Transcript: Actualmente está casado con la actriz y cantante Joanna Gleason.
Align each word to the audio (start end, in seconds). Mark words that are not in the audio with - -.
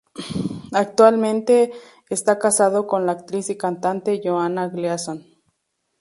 Actualmente 0.73 1.71
está 2.09 2.39
casado 2.39 2.87
con 2.87 3.05
la 3.05 3.11
actriz 3.11 3.51
y 3.51 3.55
cantante 3.55 4.19
Joanna 4.25 4.67
Gleason. 4.67 5.27